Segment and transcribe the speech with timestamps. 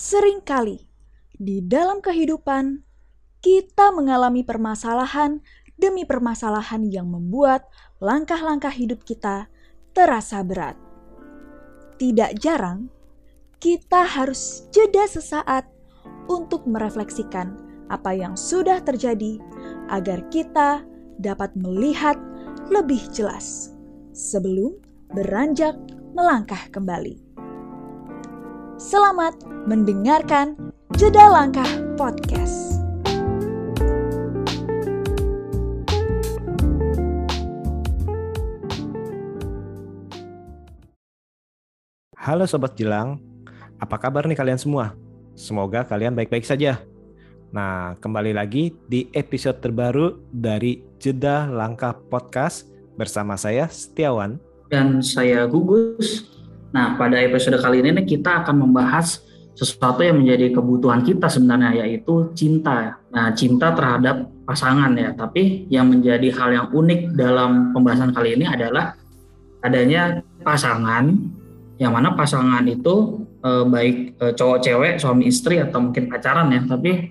[0.00, 0.80] Seringkali
[1.36, 2.80] di dalam kehidupan
[3.44, 5.44] kita mengalami permasalahan
[5.76, 7.68] demi permasalahan yang membuat
[8.00, 9.52] langkah-langkah hidup kita
[9.92, 10.80] terasa berat.
[12.00, 12.88] Tidak jarang
[13.60, 15.68] kita harus jeda sesaat
[16.32, 17.60] untuk merefleksikan
[17.92, 19.36] apa yang sudah terjadi
[19.92, 20.80] agar kita
[21.20, 22.16] dapat melihat
[22.72, 23.76] lebih jelas
[24.16, 24.80] sebelum
[25.12, 25.76] beranjak
[26.16, 27.29] melangkah kembali.
[28.80, 29.36] Selamat
[29.68, 30.56] mendengarkan
[30.96, 31.68] Jeda Langkah
[32.00, 32.80] Podcast.
[42.16, 43.20] Halo Sobat Jelang,
[43.76, 44.96] apa kabar nih kalian semua?
[45.36, 46.80] Semoga kalian baik-baik saja.
[47.52, 52.64] Nah, kembali lagi di episode terbaru dari Jeda Langkah Podcast
[52.96, 54.40] bersama saya Setiawan.
[54.72, 56.39] dan saya Gugus.
[56.70, 59.26] Nah, pada episode kali ini kita akan membahas
[59.58, 63.02] sesuatu yang menjadi kebutuhan kita sebenarnya yaitu cinta.
[63.10, 65.12] Nah, cinta terhadap pasangan ya.
[65.12, 68.94] Tapi yang menjadi hal yang unik dalam pembahasan kali ini adalah
[69.60, 71.12] adanya pasangan
[71.76, 76.60] yang mana pasangan itu eh, baik eh, cowok cewek, suami istri atau mungkin pacaran ya,
[76.64, 77.10] tapi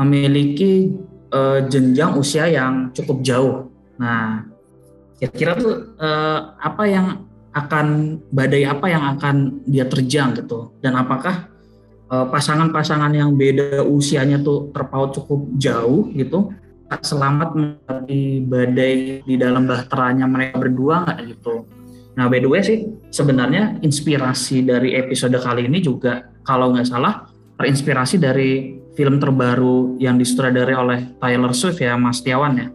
[0.00, 0.90] memiliki
[1.30, 3.56] eh, jenjang usia yang cukup jauh.
[4.00, 4.48] Nah,
[5.20, 10.74] kira-kira tuh eh, apa yang akan badai apa yang akan dia terjang gitu.
[10.78, 11.50] Dan apakah
[12.10, 16.54] eh, pasangan-pasangan yang beda usianya tuh terpaut cukup jauh gitu
[16.98, 21.62] selamat menghadapi badai di dalam bahteranya mereka berdua nggak gitu?
[22.18, 27.30] Nah by the way sih sebenarnya inspirasi dari episode kali ini juga kalau nggak salah
[27.62, 32.68] terinspirasi dari film terbaru yang disutradarai oleh Tyler Swift ya Mas Tiawan ya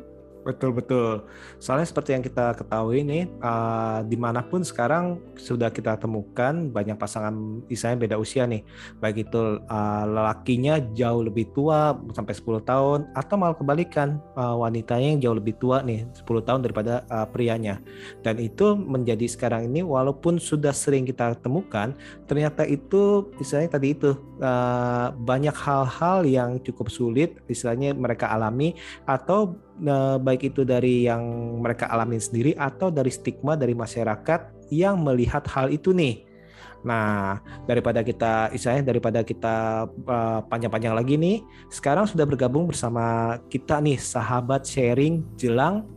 [0.46, 1.26] Betul betul.
[1.58, 6.94] Soalnya seperti yang kita ketahui nih, uh, di mana pun sekarang sudah kita temukan banyak
[7.02, 7.34] pasangan
[7.66, 8.62] misalnya beda usia nih,
[9.02, 15.18] baik itu uh, lelakinya jauh lebih tua sampai 10 tahun, atau malah kebalikan uh, wanitanya
[15.18, 17.82] yang jauh lebih tua nih 10 tahun daripada uh, prianya.
[18.22, 21.98] Dan itu menjadi sekarang ini walaupun sudah sering kita temukan,
[22.30, 24.14] ternyata itu misalnya tadi itu
[24.46, 28.78] uh, banyak hal-hal yang cukup sulit, istilahnya mereka alami
[29.10, 31.24] atau uh, baik itu dari yang
[31.60, 36.24] mereka alami sendiri atau dari stigma dari masyarakat yang melihat hal itu nih.
[36.86, 41.42] Nah, daripada kita istilahnya daripada kita uh, panjang-panjang lagi nih,
[41.74, 45.90] sekarang sudah bergabung bersama kita nih sahabat sharing Jelang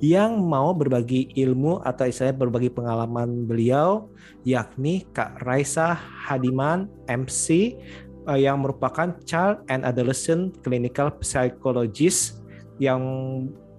[0.00, 4.08] yang mau berbagi ilmu atau istilahnya berbagi pengalaman beliau
[4.48, 5.92] yakni Kak Raisa
[6.24, 7.76] Hadiman MC
[8.24, 12.39] uh, yang merupakan Child and Adolescent Clinical Psychologist
[12.80, 13.02] yang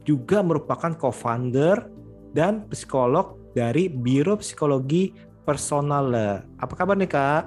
[0.05, 1.89] juga merupakan co-founder
[2.37, 6.13] dan psikolog dari Biro Psikologi Personal.
[6.61, 7.43] Apa kabar nih Kak?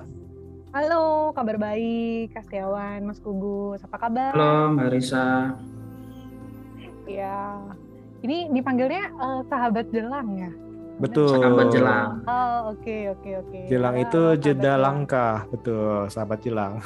[0.75, 4.35] Halo, kabar baik, Kak Setiawan, Mas Gugus, apa kabar?
[4.35, 5.55] halo Mbak Risa
[7.07, 7.63] Ya,
[8.27, 10.51] ini dipanggilnya eh, sahabat jelang ya?
[10.99, 11.31] Betul.
[11.39, 13.61] sahabat jelang Oh, oke, oke, oke.
[13.71, 14.83] Jelang Ya, itu jeda jelang.
[14.83, 16.83] langkah, betul, sahabat jelang.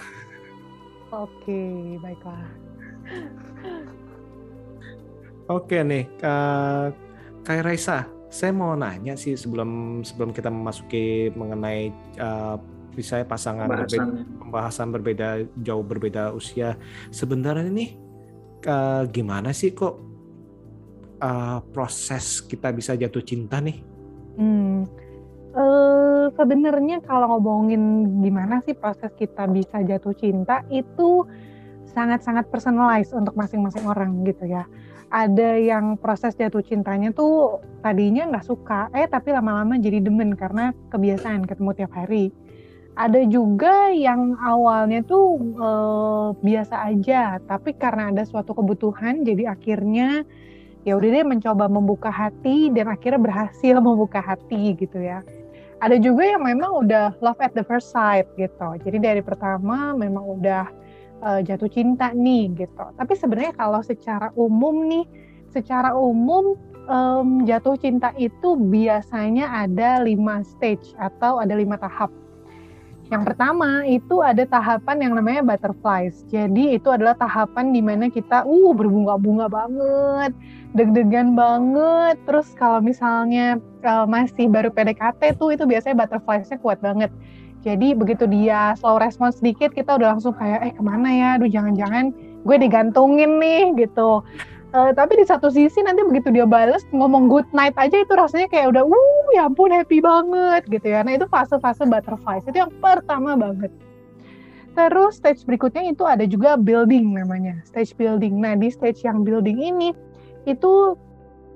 [1.08, 2.44] Oke, baiklah.
[5.48, 6.92] Oke nih, Kak
[7.40, 11.88] Kak Raisa, saya mau nanya sih sebelum sebelum kita memasuki mengenai
[12.20, 12.60] uh,
[12.92, 14.24] misalnya pasangan berbeda, pembahasannya.
[14.42, 15.28] pembahasan berbeda
[15.64, 16.76] jauh berbeda usia.
[17.08, 17.90] Sebenarnya nih
[18.68, 19.96] uh, gimana sih kok
[21.24, 23.78] uh, proses kita bisa jatuh cinta nih?
[24.38, 24.86] Hmm,
[25.50, 27.82] eh, sebenarnya kalau ngomongin
[28.22, 31.26] gimana sih proses kita bisa jatuh cinta itu
[31.90, 34.68] sangat-sangat personalized untuk masing-masing orang gitu ya.
[35.08, 40.76] Ada yang proses jatuh cintanya tuh tadinya nggak suka, eh tapi lama-lama jadi demen karena
[40.92, 42.28] kebiasaan ketemu tiap hari.
[42.92, 50.28] Ada juga yang awalnya tuh eh, biasa aja, tapi karena ada suatu kebutuhan jadi akhirnya
[50.84, 55.24] ya udah deh mencoba membuka hati dan akhirnya berhasil membuka hati gitu ya.
[55.78, 58.76] Ada juga yang memang udah love at the first sight gitu.
[58.84, 60.66] Jadi dari pertama memang udah
[61.22, 62.84] uh, jatuh cinta nih gitu.
[62.94, 65.06] Tapi sebenarnya kalau secara umum nih,
[65.50, 66.56] secara umum
[66.88, 72.10] em, jatuh cinta itu biasanya ada lima stage atau ada lima tahap.
[73.08, 76.28] Yang pertama itu ada tahapan yang namanya butterflies.
[76.28, 80.36] Jadi itu adalah tahapan di mana kita uh berbunga-bunga banget,
[80.76, 82.20] deg-degan banget.
[82.28, 87.08] Terus kalau misalnya uh, masih baru PDKT tuh itu biasanya butterflies-nya kuat banget.
[87.66, 91.50] Jadi begitu dia slow respon sedikit kita udah langsung kayak eh ke mana ya, aduh
[91.50, 92.14] jangan-jangan
[92.46, 94.22] gue digantungin nih gitu.
[94.68, 98.52] Eh, tapi di satu sisi nanti begitu dia bales ngomong good night aja itu rasanya
[98.52, 101.00] kayak udah uh ya ampun happy banget gitu ya.
[101.00, 103.72] Nah itu fase-fase butterflies itu yang pertama banget.
[104.76, 108.38] Terus stage berikutnya itu ada juga building namanya, stage building.
[108.38, 109.96] Nah di stage yang building ini
[110.44, 110.94] itu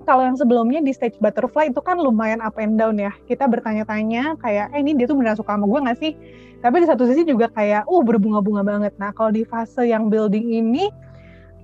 [0.05, 3.11] kalau yang sebelumnya di stage butterfly itu kan lumayan up and down ya.
[3.27, 6.13] Kita bertanya-tanya kayak, eh ini dia tuh beneran suka sama gue gak sih?
[6.63, 8.93] Tapi di satu sisi juga kayak, uh berbunga-bunga banget.
[8.99, 10.91] Nah kalau di fase yang building ini,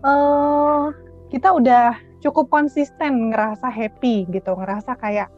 [0.02, 0.90] uh,
[1.30, 1.94] kita udah
[2.24, 5.30] cukup konsisten ngerasa happy gitu, ngerasa kayak,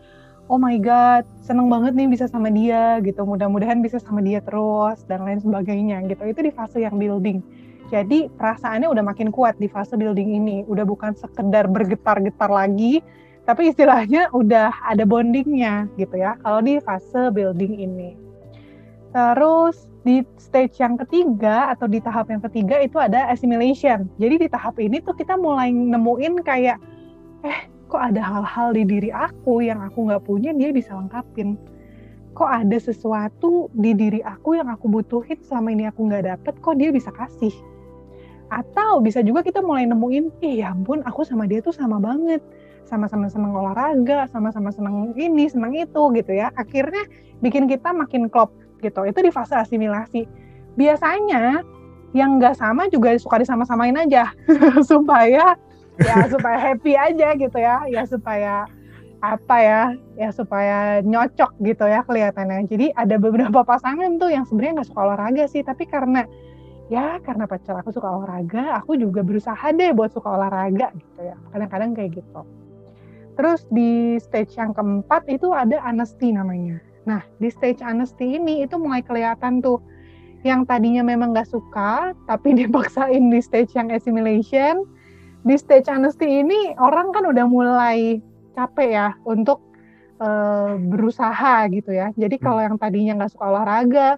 [0.51, 4.99] oh my god seneng banget nih bisa sama dia gitu mudah-mudahan bisa sama dia terus
[5.07, 7.39] dan lain sebagainya gitu itu di fase yang building
[7.91, 10.63] jadi perasaannya udah makin kuat di fase building ini.
[10.71, 13.03] Udah bukan sekedar bergetar-getar lagi
[13.51, 18.15] tapi istilahnya udah ada bondingnya gitu ya kalau di fase building ini.
[19.11, 24.07] Terus di stage yang ketiga atau di tahap yang ketiga itu ada assimilation.
[24.23, 26.79] Jadi di tahap ini tuh kita mulai nemuin kayak
[27.43, 27.61] eh
[27.91, 31.59] kok ada hal-hal di diri aku yang aku nggak punya dia bisa lengkapin.
[32.39, 36.79] Kok ada sesuatu di diri aku yang aku butuhin selama ini aku nggak dapet kok
[36.79, 37.51] dia bisa kasih
[38.51, 42.43] atau bisa juga kita mulai nemuin eh ya ampun aku sama dia tuh sama banget.
[42.83, 46.51] Sama-sama seneng olahraga sama-sama seneng ini seneng itu gitu ya.
[46.59, 47.07] Akhirnya
[47.39, 48.51] bikin kita makin klop
[48.83, 49.07] gitu.
[49.07, 50.27] Itu di fase asimilasi.
[50.75, 51.63] Biasanya
[52.11, 54.35] yang nggak sama juga suka disama-samain aja.
[54.91, 55.55] Supaya
[56.01, 57.87] ya supaya happy aja gitu ya.
[57.87, 58.67] Ya supaya
[59.23, 59.83] apa ya?
[60.19, 62.67] Ya supaya nyocok gitu ya kelihatannya.
[62.67, 65.63] Jadi ada beberapa pasangan tuh yang sebenarnya nggak suka olahraga sih.
[65.63, 66.27] Tapi karena
[66.91, 71.39] ya karena pacar aku suka olahraga aku juga berusaha deh buat suka olahraga gitu ya.
[71.55, 72.43] Kadang-kadang kayak gitu.
[73.39, 76.83] Terus di stage yang keempat itu ada honesty namanya.
[77.07, 79.79] Nah di stage honesty ini itu mulai kelihatan tuh.
[80.43, 84.83] Yang tadinya memang nggak suka tapi dipaksain di stage yang assimilation.
[85.47, 88.21] Di stage honesty ini orang kan udah mulai
[88.53, 89.63] capek ya untuk
[90.21, 92.13] uh, berusaha gitu ya.
[92.19, 92.45] Jadi hmm.
[92.45, 94.09] kalau yang tadinya nggak suka olahraga,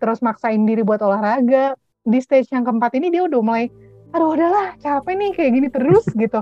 [0.00, 3.70] terus maksain diri buat olahraga, di stage yang keempat ini dia udah mulai,
[4.14, 6.40] aduh udahlah capek nih kayak gini terus gitu.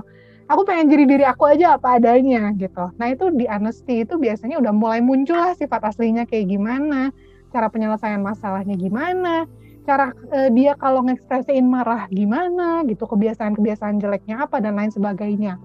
[0.51, 2.91] Aku pengen jadi diri aku aja apa adanya gitu.
[2.99, 7.15] Nah itu di honesty itu biasanya udah mulai muncul lah sifat aslinya kayak gimana,
[7.55, 9.47] cara penyelesaian masalahnya gimana,
[9.85, 15.57] cara uh, dia kalau ngekspresiin marah gimana gitu kebiasaan-kebiasaan jeleknya apa dan lain sebagainya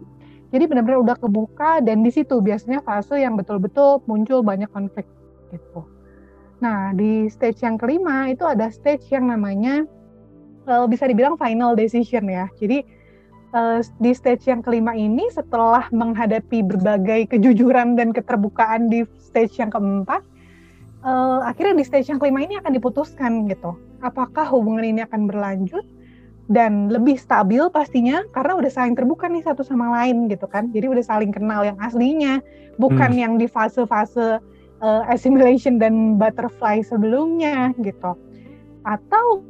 [0.55, 5.05] jadi benar-benar udah kebuka dan di situ biasanya fase yang betul-betul muncul banyak konflik
[5.53, 5.85] gitu
[6.57, 9.85] nah di stage yang kelima itu ada stage yang namanya
[10.67, 12.49] uh, bisa dibilang final decision ya.
[12.57, 12.83] Jadi
[13.53, 19.69] uh, di stage yang kelima ini setelah menghadapi berbagai kejujuran dan keterbukaan di stage yang
[19.69, 20.25] keempat
[21.07, 23.79] uh, akhirnya di stage yang kelima ini akan diputuskan gitu.
[24.03, 25.87] Apakah hubungan ini akan berlanjut
[26.47, 30.71] dan lebih stabil pastinya karena udah saling terbuka nih satu sama lain gitu kan.
[30.75, 32.43] Jadi udah saling kenal yang aslinya
[32.77, 33.23] bukan hmm.
[33.23, 34.43] yang di fase-fase
[34.81, 38.17] uh, assimilation dan butterfly sebelumnya gitu
[38.87, 39.43] atau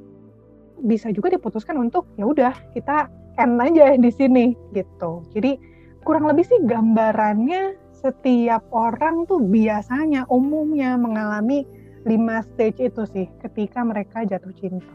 [0.84, 5.56] bisa juga diputuskan untuk ya udah kita end aja di sini gitu jadi
[6.04, 11.66] kurang lebih sih gambarannya setiap orang tuh biasanya umumnya mengalami
[12.06, 14.94] lima stage itu sih ketika mereka jatuh cinta.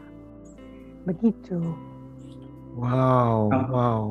[1.04, 1.60] Begitu.
[2.72, 4.02] Wow, wow.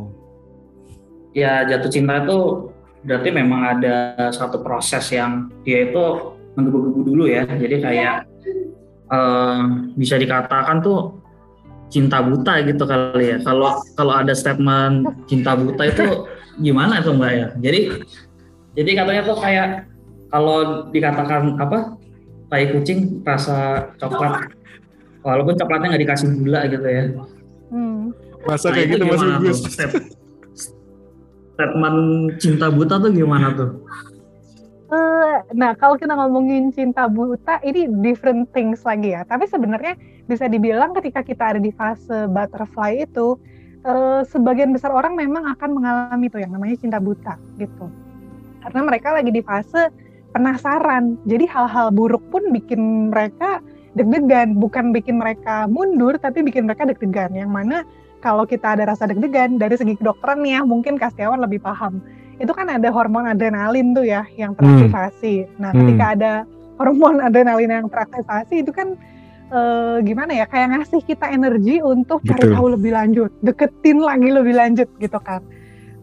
[1.33, 2.69] Ya jatuh cinta itu
[3.01, 7.47] berarti memang ada satu proses yang dia itu menggebu-gebu dulu ya.
[7.47, 8.29] Jadi kayak
[9.09, 11.17] uh, bisa dikatakan tuh
[11.91, 13.37] cinta buta gitu kali ya.
[13.41, 16.27] Kalau kalau ada statement cinta buta itu
[16.61, 17.47] gimana tuh mbak ya?
[17.59, 17.79] Jadi
[18.75, 19.91] jadi katanya tuh kayak
[20.31, 21.99] kalau dikatakan apa
[22.47, 24.51] tai kucing rasa coklat
[25.23, 27.03] walaupun coklatnya nggak dikasih gula gitu ya
[27.71, 28.01] hmm.
[28.47, 29.91] masa nah, kayak gitu mas Gus Step,
[31.55, 31.99] statement
[32.39, 33.69] cinta buta tuh gimana tuh
[34.91, 39.95] uh, nah kalau kita ngomongin cinta buta ini different things lagi ya tapi sebenarnya
[40.27, 43.35] bisa dibilang ketika kita ada di fase butterfly itu
[43.83, 47.87] uh, sebagian besar orang memang akan mengalami tuh yang namanya cinta buta gitu
[48.61, 49.89] karena mereka lagi di fase
[50.31, 51.19] penasaran.
[51.27, 53.59] Jadi hal-hal buruk pun bikin mereka
[53.93, 57.35] deg-degan, bukan bikin mereka mundur, tapi bikin mereka deg-degan.
[57.35, 57.77] Yang mana
[58.21, 61.99] kalau kita ada rasa deg-degan dari segi kedokteran ya, mungkin Kastiawan lebih paham.
[62.37, 65.45] Itu kan ada hormon adrenalin tuh ya yang teraktivasi.
[65.45, 65.51] Hmm.
[65.57, 66.15] Nah, ketika hmm.
[66.15, 66.33] ada
[66.77, 68.97] hormon adrenalin yang teraktivasi itu kan
[69.53, 74.53] uh, gimana ya kayak ngasih kita energi untuk cari tahu lebih lanjut, deketin lagi lebih
[74.57, 75.41] lanjut gitu kan.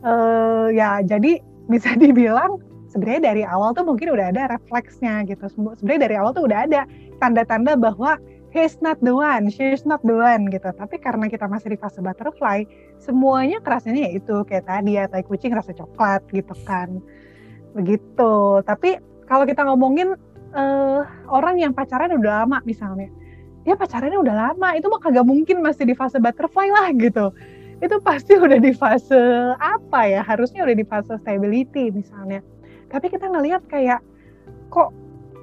[0.03, 5.47] Uh, ya jadi bisa dibilang sebenarnya dari awal tuh mungkin udah ada refleksnya gitu.
[5.51, 6.83] Sebenarnya dari awal tuh udah ada
[7.19, 8.17] tanda-tanda bahwa
[8.55, 10.69] he's not the one, she's not the one gitu.
[10.73, 12.65] Tapi karena kita masih di fase butterfly,
[13.01, 17.01] semuanya kerasnya ya itu kayak tadi ya, tai kucing rasa coklat gitu kan.
[17.77, 18.65] Begitu.
[18.65, 20.17] Tapi kalau kita ngomongin
[20.57, 23.13] uh, orang yang pacaran udah lama misalnya,
[23.69, 27.29] dia pacarannya udah lama itu mah kagak mungkin masih di fase butterfly lah gitu
[27.79, 29.21] itu pasti udah di fase
[29.59, 32.43] apa ya harusnya udah di fase stability misalnya
[32.89, 34.01] tapi kita ngelihat kayak
[34.73, 34.93] kok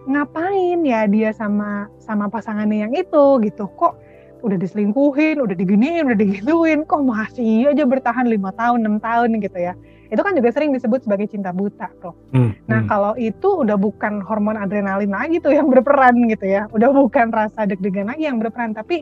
[0.05, 3.97] ngapain ya dia sama sama pasangannya yang itu gitu kok
[4.45, 9.57] udah diselingkuhin, udah diginiin, udah digituin, kok masih aja bertahan lima tahun, enam tahun gitu
[9.57, 9.73] ya.
[10.13, 12.13] Itu kan juga sering disebut sebagai cinta buta tuh.
[12.29, 12.89] Hmm, nah hmm.
[12.89, 17.65] kalau itu udah bukan hormon adrenalin lagi tuh yang berperan gitu ya, udah bukan rasa
[17.65, 19.01] deg-degan lagi yang berperan, tapi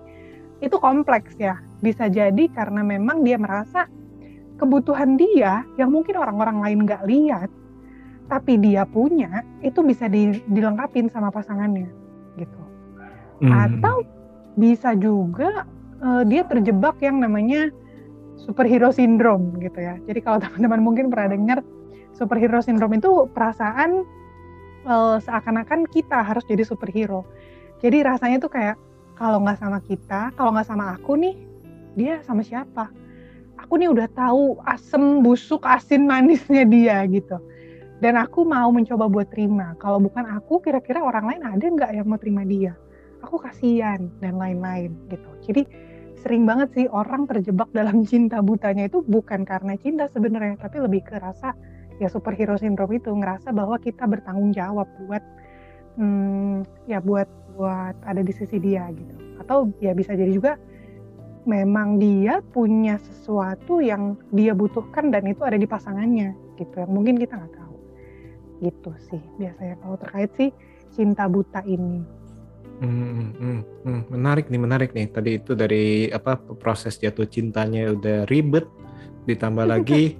[0.63, 1.59] itu kompleks ya.
[1.83, 3.91] Bisa jadi karena memang dia merasa
[4.55, 7.51] kebutuhan dia yang mungkin orang-orang lain nggak lihat,
[8.31, 10.07] tapi dia punya itu bisa
[10.47, 11.91] dilengkapin sama pasangannya
[12.39, 12.61] gitu.
[13.43, 13.51] Hmm.
[13.51, 14.07] Atau
[14.55, 15.65] bisa juga
[15.99, 17.69] uh, dia terjebak yang namanya
[18.39, 19.95] superhero syndrome gitu ya.
[20.07, 21.59] Jadi kalau teman-teman mungkin pernah dengar
[22.13, 24.05] superhero syndrome itu perasaan
[24.85, 27.25] uh, seakan-akan kita harus jadi superhero.
[27.83, 28.79] Jadi rasanya tuh kayak
[29.19, 31.35] kalau nggak sama kita, kalau nggak sama aku nih,
[31.93, 32.89] dia sama siapa?
[33.59, 37.37] Aku nih udah tahu asem, busuk, asin, manisnya dia gitu.
[38.03, 39.79] Dan aku mau mencoba buat terima.
[39.79, 42.75] Kalau bukan aku, kira-kira orang lain ada nggak yang mau terima dia?
[43.23, 45.29] aku kasihan dan lain-lain gitu.
[45.49, 45.63] Jadi
[46.19, 51.07] sering banget sih orang terjebak dalam cinta butanya itu bukan karena cinta sebenarnya, tapi lebih
[51.07, 51.55] ke rasa
[51.97, 55.23] ya superhero syndrome itu ngerasa bahwa kita bertanggung jawab buat
[55.95, 59.15] hmm, ya buat buat ada di sisi dia gitu.
[59.39, 60.59] Atau ya bisa jadi juga
[61.43, 67.19] memang dia punya sesuatu yang dia butuhkan dan itu ada di pasangannya gitu yang mungkin
[67.19, 67.62] kita nggak tahu
[68.63, 70.49] gitu sih biasanya kalau terkait sih
[70.95, 72.23] cinta buta ini
[72.83, 75.07] Hmm, hmm, hmm, menarik nih, menarik nih.
[75.07, 78.65] Tadi itu dari apa proses jatuh cintanya udah ribet,
[79.23, 80.19] ditambah lagi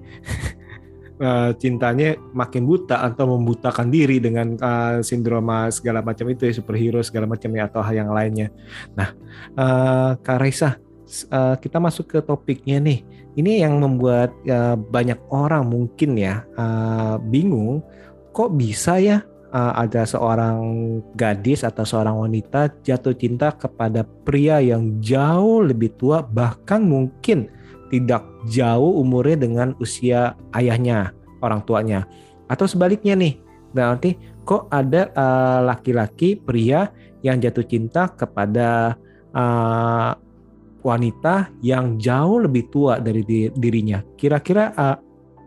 [1.19, 7.03] uh, cintanya makin buta atau membutakan diri dengan uh, sindroma segala macam itu ya superhero
[7.03, 8.47] segala macamnya atau hal yang lainnya.
[8.95, 9.11] Nah,
[9.59, 10.79] uh, Kak Raisa,
[11.33, 13.03] uh, kita masuk ke topiknya nih.
[13.33, 17.81] Ini yang membuat uh, banyak orang mungkin ya uh, bingung,
[18.33, 19.21] kok bisa ya
[19.53, 20.59] uh, ada seorang
[21.13, 27.47] gadis atau seorang wanita jatuh cinta kepada pria yang jauh lebih tua bahkan mungkin
[27.93, 31.13] tidak jauh umurnya dengan usia ayahnya
[31.45, 32.09] orang tuanya
[32.49, 33.37] atau sebaliknya nih
[33.71, 36.89] berarti kok ada uh, laki-laki pria
[37.21, 38.97] yang jatuh cinta kepada
[39.31, 40.11] uh,
[40.83, 43.23] wanita yang jauh lebih tua dari
[43.55, 44.97] dirinya kira-kira uh,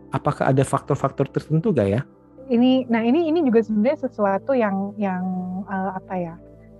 [0.09, 2.01] apakah ada faktor-faktor tertentu gak ya?
[2.47, 5.23] Ini nah ini ini juga sebenarnya sesuatu yang yang
[5.67, 6.35] uh, apa ya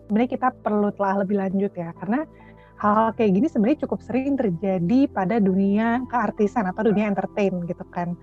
[0.08, 1.92] sebenarnya kita perlu telah lebih lanjut ya.
[2.00, 2.24] Karena
[2.80, 8.16] hal, kayak gini sebenarnya cukup sering terjadi pada dunia keartisan atau dunia entertain gitu kan.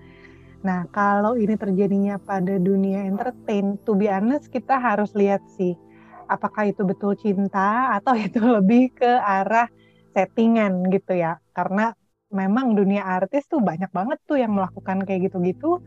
[0.65, 5.77] Nah kalau ini terjadinya pada dunia entertain to be honest kita harus lihat sih
[6.25, 9.69] apakah itu betul cinta atau itu lebih ke arah
[10.17, 11.37] settingan gitu ya.
[11.53, 11.93] Karena
[12.33, 15.85] memang dunia artis tuh banyak banget tuh yang melakukan kayak gitu-gitu.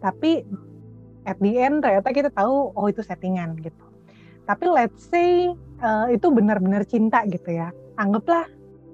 [0.00, 0.46] Tapi
[1.28, 3.84] at the end ternyata kita tahu oh itu settingan gitu.
[4.48, 5.52] Tapi let's say
[5.84, 7.70] uh, itu benar-benar cinta gitu ya.
[8.00, 8.48] Anggaplah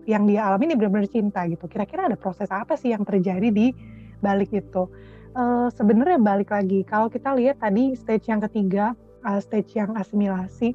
[0.07, 1.67] yang dia alami ini benar-benar cinta gitu.
[1.67, 3.73] Kira-kira ada proses apa sih yang terjadi di
[4.21, 4.91] balik itu?
[5.37, 10.73] Uh, sebenarnya balik lagi kalau kita lihat tadi stage yang ketiga uh, stage yang asimilasi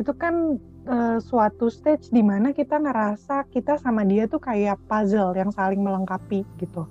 [0.00, 0.56] itu kan
[0.88, 5.84] uh, suatu stage di mana kita ngerasa kita sama dia tuh kayak puzzle yang saling
[5.84, 6.88] melengkapi gitu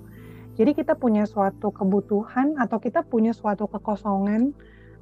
[0.58, 4.50] jadi kita punya suatu kebutuhan atau kita punya suatu kekosongan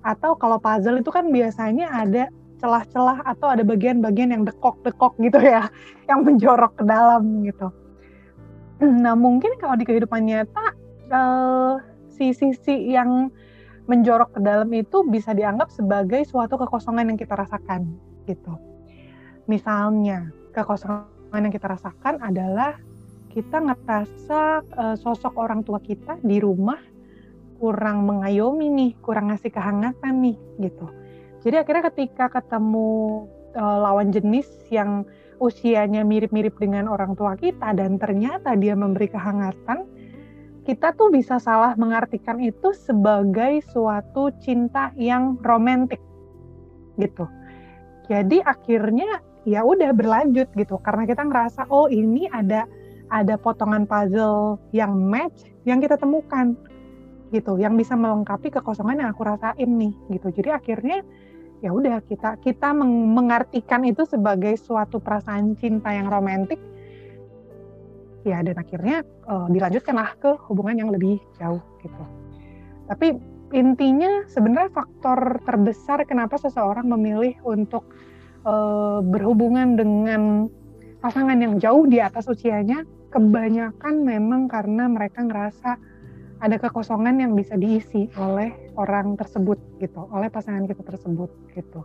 [0.04, 2.28] atau kalau puzzle itu kan biasanya ada
[2.60, 5.72] celah-celah atau ada bagian-bagian yang dekok-dekok gitu ya,
[6.12, 7.72] yang menjorok ke dalam gitu.
[8.84, 10.76] Nah mungkin kalau di kehidupan nyata
[11.08, 11.80] uh,
[12.12, 13.32] si sisi yang
[13.88, 17.96] menjorok ke dalam itu bisa dianggap sebagai suatu kekosongan yang kita rasakan
[18.28, 18.52] gitu.
[19.48, 22.76] Misalnya kekosongan yang kita rasakan adalah
[23.36, 26.80] kita ngerasa uh, sosok orang tua kita di rumah
[27.60, 30.88] kurang mengayomi nih, kurang ngasih kehangatan nih gitu.
[31.44, 35.04] Jadi akhirnya ketika ketemu uh, lawan jenis yang
[35.36, 39.84] usianya mirip-mirip dengan orang tua kita dan ternyata dia memberi kehangatan,
[40.64, 46.00] kita tuh bisa salah mengartikan itu sebagai suatu cinta yang romantis
[46.96, 47.28] gitu.
[48.08, 52.64] Jadi akhirnya ya udah berlanjut gitu karena kita ngerasa oh ini ada
[53.10, 56.58] ada potongan puzzle yang match yang kita temukan
[57.30, 57.58] gitu.
[57.58, 60.28] Yang bisa melengkapi kekosongan yang aku rasain nih gitu.
[60.30, 61.02] Jadi akhirnya
[61.64, 66.60] ya udah kita kita meng mengartikan itu sebagai suatu perasaan cinta yang romantis
[68.26, 72.04] ya dan akhirnya uh, dilanjutkanlah ke hubungan yang lebih jauh gitu.
[72.90, 73.14] Tapi
[73.54, 77.86] intinya sebenarnya faktor terbesar kenapa seseorang memilih untuk
[78.42, 80.50] uh, berhubungan dengan
[80.98, 85.78] pasangan yang jauh di atas usianya, kebanyakan memang karena mereka ngerasa
[86.36, 91.80] ada kekosongan yang bisa diisi oleh orang tersebut gitu, oleh pasangan kita tersebut gitu.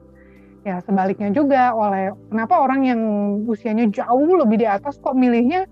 [0.61, 3.01] Ya sebaliknya juga oleh kenapa orang yang
[3.49, 5.65] usianya jauh lebih di atas kok milihnya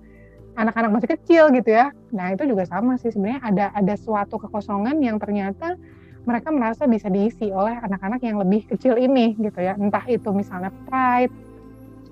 [0.57, 1.93] anak-anak masih kecil gitu ya.
[2.15, 5.77] Nah itu juga sama sih sebenarnya ada ada suatu kekosongan yang ternyata
[6.25, 9.77] mereka merasa bisa diisi oleh anak-anak yang lebih kecil ini gitu ya.
[9.77, 11.31] Entah itu misalnya pride,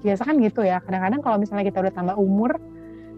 [0.06, 0.78] biasa kan gitu ya.
[0.84, 2.62] Kadang-kadang kalau misalnya kita udah tambah umur,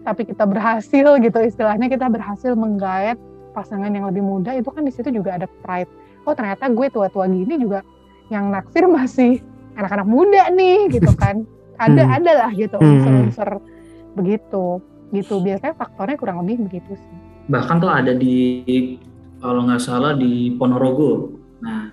[0.00, 3.20] tapi kita berhasil gitu istilahnya kita berhasil menggait
[3.52, 5.90] pasangan yang lebih muda itu kan di situ juga ada pride.
[6.24, 7.84] Oh ternyata gue tua-tua gini juga
[8.30, 9.42] yang naksir masih
[9.74, 11.44] anak-anak muda nih gitu kan.
[11.80, 12.16] Ada hmm.
[12.20, 12.84] ada lah gitu hmm.
[12.92, 13.50] unsur-unsur
[14.12, 14.84] begitu.
[15.16, 17.16] Gitu biasanya faktornya kurang lebih begitu sih.
[17.48, 18.68] Bahkan tuh ada di
[19.40, 21.40] kalau nggak salah di Ponorogo.
[21.64, 21.88] Nah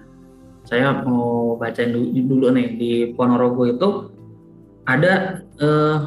[0.68, 3.90] saya mau bacain dulu, dulu nih di Ponorogo itu
[4.84, 5.98] ada eh,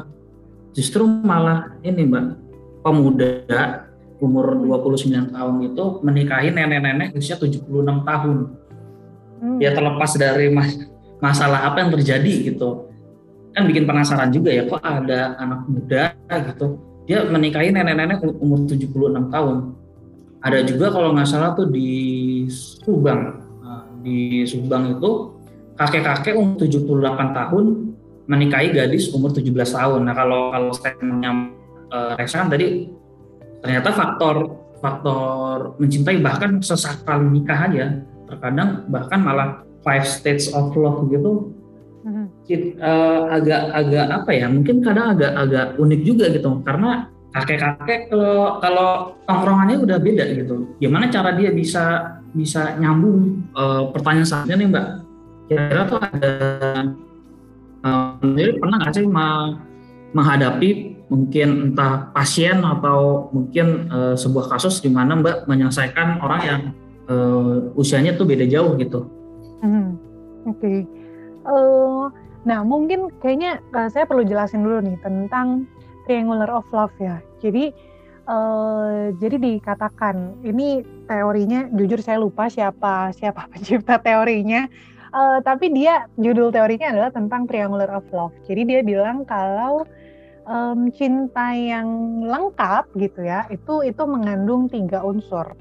[0.71, 2.39] justru malah ini mbak
[2.81, 3.85] pemuda
[4.21, 7.65] umur 29 tahun itu menikahi nenek-nenek usia 76
[8.05, 8.37] tahun.
[9.41, 9.57] Hmm.
[9.57, 10.77] Ya terlepas dari mas
[11.17, 12.85] masalah apa yang terjadi gitu.
[13.51, 16.77] Kan bikin penasaran juga ya kok ada anak muda gitu.
[17.09, 19.57] Dia menikahi nenek-nenek umur 76 tahun.
[20.41, 21.89] Ada juga kalau nggak salah tuh di
[22.49, 23.41] Subang.
[23.61, 25.33] Nah, di Subang itu
[25.77, 27.65] kakek-kakek umur 78 tahun
[28.31, 30.07] menikahi gadis umur 17 tahun.
[30.07, 31.51] Nah kalau kalau statementnya
[31.91, 32.87] uh, kan tadi
[33.59, 37.85] ternyata faktor faktor mencintai bahkan sesaat nikah aja.
[38.31, 41.51] Terkadang bahkan malah five states of love gitu.
[42.01, 42.25] Mm-hmm.
[42.81, 46.63] uh, agak agak apa ya mungkin kadang agak agak unik juga gitu.
[46.63, 48.89] Karena kakek-kakek kalau kalau
[49.27, 50.71] tongkrongannya udah beda gitu.
[50.79, 53.43] Gimana cara dia bisa bisa nyambung?
[53.51, 54.87] Uh, pertanyaan saatnya nih mbak.
[55.51, 56.31] Kira-kira tuh ada
[58.21, 59.05] jadi pernah nggak sih
[60.13, 60.69] menghadapi
[61.11, 66.61] mungkin entah pasien atau mungkin uh, sebuah kasus di mana Mbak menyelesaikan orang yang
[67.11, 69.11] uh, usianya tuh beda jauh gitu.
[69.59, 69.99] Hmm,
[70.47, 70.57] Oke.
[70.63, 70.77] Okay.
[71.43, 72.03] Uh, eh,
[72.47, 75.67] nah mungkin kayaknya uh, saya perlu jelasin dulu nih tentang
[76.07, 77.19] triangular of love ya.
[77.43, 77.75] Jadi
[78.31, 84.71] uh, jadi dikatakan ini teorinya jujur saya lupa siapa siapa pencipta teorinya.
[85.11, 88.31] Uh, tapi dia judul teorinya adalah tentang triangular of love.
[88.47, 89.83] Jadi dia bilang kalau
[90.47, 95.51] um, cinta yang lengkap gitu ya itu itu mengandung tiga unsur.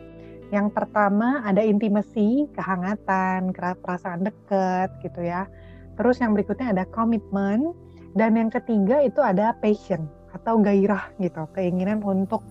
[0.54, 5.50] Yang pertama ada intimasi kehangatan perasaan dekat gitu ya.
[5.98, 7.74] Terus yang berikutnya ada komitmen
[8.14, 12.46] dan yang ketiga itu ada passion atau gairah gitu keinginan untuk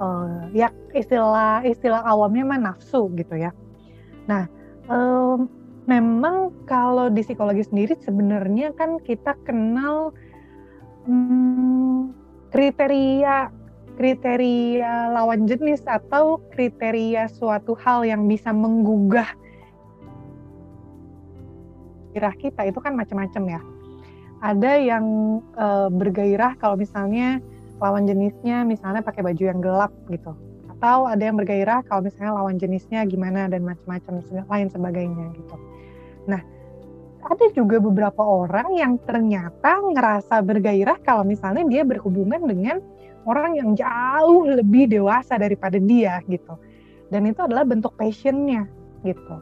[0.00, 3.52] uh, ya istilah istilah awamnya mah nafsu gitu ya.
[4.28, 4.48] Nah
[4.88, 5.48] um,
[5.88, 10.12] memang kalau di psikologi sendiri sebenarnya kan kita kenal
[11.08, 12.12] hmm,
[12.52, 13.48] kriteria
[13.96, 19.26] kriteria lawan jenis atau kriteria suatu hal yang bisa menggugah
[22.18, 23.60] gairah kita itu kan macam-macam ya.
[24.38, 25.06] Ada yang
[25.54, 27.42] e, bergairah kalau misalnya
[27.78, 30.34] lawan jenisnya misalnya pakai baju yang gelap gitu.
[30.78, 35.56] Atau ada yang bergairah kalau misalnya lawan jenisnya gimana dan macam-macam lain sebagainya gitu.
[36.30, 36.38] Nah,
[37.26, 42.78] ada juga beberapa orang yang ternyata ngerasa bergairah kalau misalnya dia berhubungan dengan
[43.26, 46.54] orang yang jauh lebih dewasa daripada dia gitu.
[47.10, 48.70] Dan itu adalah bentuk passionnya
[49.02, 49.36] gitu.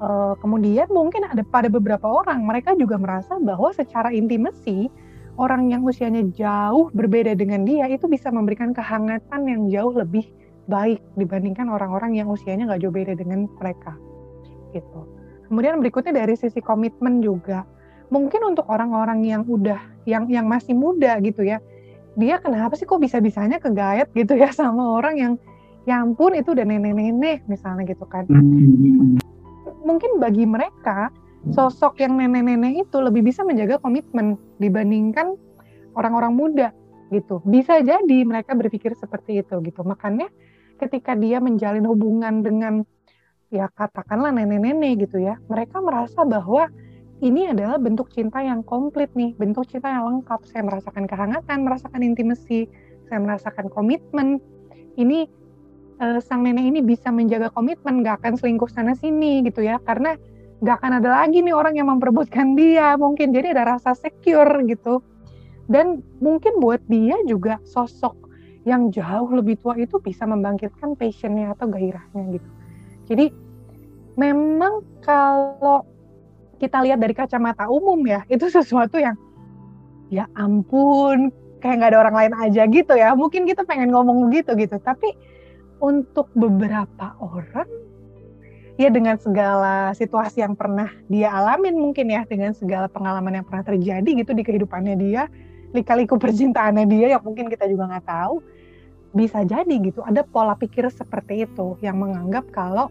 [0.00, 4.88] Uh, kemudian mungkin ada pada beberapa orang mereka juga merasa bahwa secara intimasi
[5.36, 10.24] orang yang usianya jauh berbeda dengan dia itu bisa memberikan kehangatan yang jauh lebih
[10.68, 13.96] baik dibandingkan orang-orang yang usianya nggak jauh beda dengan mereka
[14.76, 15.06] gitu.
[15.50, 17.66] Kemudian berikutnya dari sisi komitmen juga.
[18.10, 21.58] Mungkin untuk orang-orang yang udah yang yang masih muda gitu ya.
[22.18, 25.32] Dia kenapa sih kok bisa-bisanya kegayat gitu ya sama orang yang
[25.88, 28.26] yang pun itu udah nenek-nenek misalnya gitu kan.
[28.30, 29.18] Hmm.
[29.82, 31.10] Mungkin bagi mereka
[31.50, 35.34] sosok yang nenek-nenek itu lebih bisa menjaga komitmen dibandingkan
[35.96, 36.68] orang-orang muda
[37.10, 37.42] gitu.
[37.42, 39.82] Bisa jadi mereka berpikir seperti itu gitu.
[39.82, 40.30] Makanya
[40.80, 42.74] ketika dia menjalin hubungan dengan
[43.52, 46.72] ya katakanlah nenek-nenek gitu ya, mereka merasa bahwa
[47.20, 50.40] ini adalah bentuk cinta yang komplit nih, bentuk cinta yang lengkap.
[50.48, 52.64] Saya merasakan kehangatan, merasakan intimasi,
[53.12, 54.40] saya merasakan komitmen.
[54.96, 55.28] Ini
[56.00, 60.16] uh, sang nenek ini bisa menjaga komitmen, gak akan selingkuh sana sini gitu ya, karena
[60.64, 63.36] gak akan ada lagi nih orang yang memperebutkan dia mungkin.
[63.36, 65.04] Jadi ada rasa secure gitu.
[65.68, 68.29] Dan mungkin buat dia juga sosok
[68.68, 72.50] yang jauh lebih tua itu bisa membangkitkan passionnya atau gairahnya gitu.
[73.08, 73.26] Jadi
[74.20, 75.88] memang kalau
[76.60, 79.16] kita lihat dari kacamata umum ya itu sesuatu yang
[80.12, 81.32] ya ampun
[81.64, 85.16] kayak nggak ada orang lain aja gitu ya mungkin kita pengen ngomong gitu gitu tapi
[85.80, 87.68] untuk beberapa orang
[88.76, 93.64] ya dengan segala situasi yang pernah dia alamin mungkin ya dengan segala pengalaman yang pernah
[93.64, 95.28] terjadi gitu di kehidupannya dia
[95.70, 98.42] lika-liku percintaannya dia yang mungkin kita juga nggak tahu
[99.14, 100.02] bisa jadi gitu.
[100.06, 102.90] Ada pola pikir seperti itu yang menganggap kalau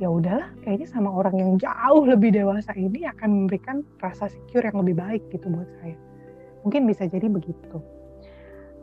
[0.00, 4.80] ya udahlah kayaknya sama orang yang jauh lebih dewasa ini akan memberikan rasa secure yang
[4.80, 5.96] lebih baik gitu buat saya.
[6.64, 7.80] Mungkin bisa jadi begitu.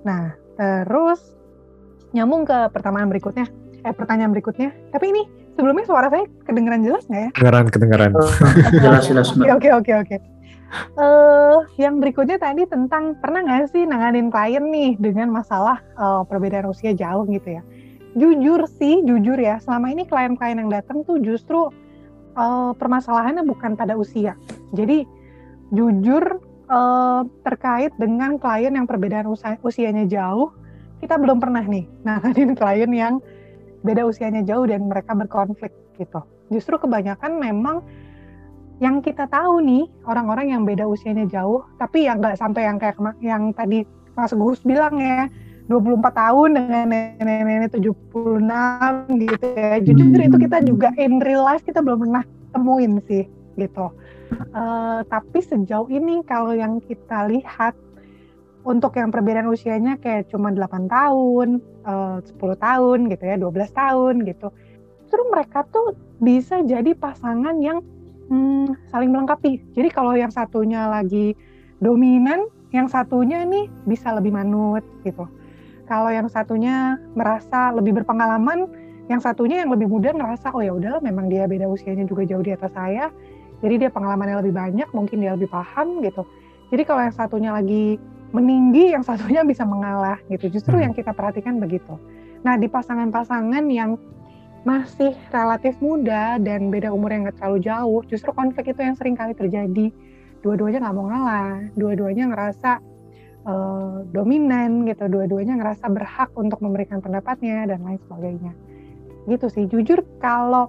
[0.06, 1.34] Nah terus
[2.14, 3.50] nyambung ke pertanyaan berikutnya.
[3.86, 4.74] Eh pertanyaan berikutnya.
[4.94, 5.26] Tapi ini
[5.58, 7.30] sebelumnya suara saya kedengeran jelas nggak ya?
[7.34, 8.12] Kedengeran kedengeran.
[8.78, 10.37] Jelas jelas oke oke oke oke
[11.00, 16.70] uh, yang berikutnya tadi tentang pernah nggak sih nanganin klien nih dengan masalah uh, perbedaan
[16.70, 17.64] usia jauh gitu ya
[18.18, 21.70] jujur sih, jujur ya, selama ini klien-klien yang datang tuh justru
[22.34, 24.34] uh, permasalahannya bukan pada usia.
[24.74, 25.06] Jadi
[25.70, 30.50] jujur uh, terkait dengan klien yang perbedaan usia, usianya jauh,
[31.00, 33.14] kita belum pernah nih nanganin klien yang
[33.86, 36.26] beda usianya jauh dan mereka berkonflik gitu.
[36.50, 37.86] Justru kebanyakan memang
[38.78, 42.98] yang kita tahu nih orang-orang yang beda usianya jauh, tapi yang nggak sampai yang kayak
[43.26, 43.82] yang tadi
[44.14, 45.30] Mas Gus bilang ya,
[45.68, 49.76] 24 tahun dengan nenek-nenek 76 gitu ya.
[49.84, 50.28] Jujur hmm.
[50.32, 52.24] itu kita juga in real life kita belum pernah
[52.56, 53.26] temuin sih
[53.58, 53.92] gitu.
[54.54, 57.76] Uh, tapi sejauh ini kalau yang kita lihat
[58.68, 63.72] untuk yang perbedaan usianya kayak cuma 8 tahun, eh, uh, 10 tahun gitu ya, 12
[63.72, 64.52] tahun gitu.
[65.08, 67.80] Terus mereka tuh bisa jadi pasangan yang
[68.28, 69.64] hmm, saling melengkapi.
[69.76, 71.34] Jadi kalau yang satunya lagi
[71.84, 75.28] dominan, yang satunya nih bisa lebih manut gitu
[75.88, 78.68] kalau yang satunya merasa lebih berpengalaman,
[79.08, 82.44] yang satunya yang lebih muda ngerasa oh ya udahlah memang dia beda usianya juga jauh
[82.44, 83.08] di atas saya,
[83.64, 86.28] jadi dia pengalamannya lebih banyak, mungkin dia lebih paham gitu.
[86.68, 87.96] Jadi kalau yang satunya lagi
[88.36, 90.52] meninggi, yang satunya bisa mengalah gitu.
[90.52, 90.92] Justru hmm.
[90.92, 91.96] yang kita perhatikan begitu.
[92.44, 93.96] Nah di pasangan-pasangan yang
[94.68, 99.16] masih relatif muda dan beda umur yang nggak terlalu jauh, justru konflik itu yang sering
[99.16, 99.96] kali terjadi.
[100.44, 102.84] Dua-duanya nggak mau ngalah, dua-duanya ngerasa
[103.48, 108.52] uh, dominan gitu dua-duanya ngerasa berhak untuk memberikan pendapatnya dan lain sebagainya.
[109.32, 109.64] Gitu sih.
[109.72, 110.68] Jujur kalau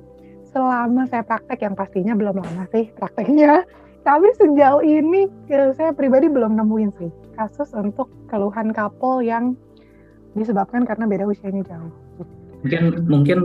[0.48, 3.62] selama saya praktek yang pastinya belum lama sih prakteknya
[4.08, 9.54] tapi sejauh ini eh, saya pribadi belum nemuin sih kasus untuk keluhan couple yang
[10.32, 11.92] disebabkan karena beda usianya jauh
[12.58, 13.38] mungkin mungkin